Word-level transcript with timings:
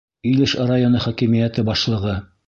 Илеш 0.29 0.53
районы 0.69 1.01
хакимиәте 1.03 1.65
башлығы: 1.71 2.17